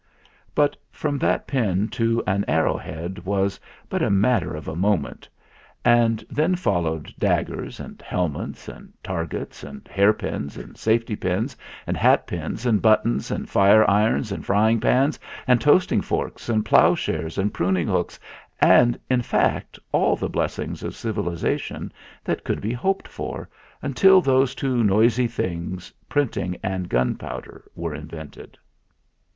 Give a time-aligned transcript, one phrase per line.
[0.55, 5.29] But from that pin to an arrow head was but a matter of a moment;
[5.85, 10.57] and then followed THE MYSTERY MAN 17 daggers and helmets and targets, and hair pins
[10.57, 15.61] and safety pins and hat pins, and buttons and fire irons and frying pans, and
[15.61, 18.19] toasting forks and ploughshares and pruning hooks
[18.59, 21.93] and, in fact, all the blessings of civilisation
[22.23, 23.47] that could be hoped for
[23.83, 28.57] until those two noisy things, printing and gunpowder, were invented.